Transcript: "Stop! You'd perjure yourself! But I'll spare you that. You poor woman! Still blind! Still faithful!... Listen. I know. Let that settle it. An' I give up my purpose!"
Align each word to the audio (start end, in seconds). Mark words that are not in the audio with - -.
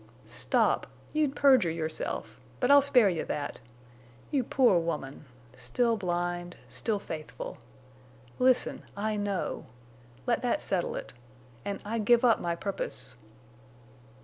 "Stop! 0.25 0.87
You'd 1.13 1.35
perjure 1.35 1.69
yourself! 1.69 2.39
But 2.59 2.71
I'll 2.71 2.81
spare 2.81 3.07
you 3.09 3.23
that. 3.25 3.59
You 4.31 4.43
poor 4.43 4.79
woman! 4.79 5.25
Still 5.55 5.95
blind! 5.95 6.55
Still 6.67 6.97
faithful!... 6.97 7.59
Listen. 8.39 8.81
I 8.97 9.15
know. 9.15 9.67
Let 10.25 10.41
that 10.41 10.59
settle 10.59 10.95
it. 10.95 11.13
An' 11.63 11.81
I 11.85 11.99
give 11.99 12.25
up 12.25 12.39
my 12.39 12.55
purpose!" 12.55 13.15